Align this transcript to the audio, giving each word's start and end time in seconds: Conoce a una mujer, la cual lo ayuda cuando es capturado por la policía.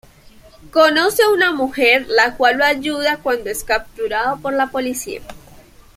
Conoce 0.71 1.21
a 1.21 1.29
una 1.29 1.51
mujer, 1.53 2.07
la 2.09 2.33
cual 2.35 2.57
lo 2.57 2.65
ayuda 2.65 3.17
cuando 3.17 3.51
es 3.51 3.63
capturado 3.63 4.39
por 4.39 4.51
la 4.51 4.71
policía. 4.71 5.21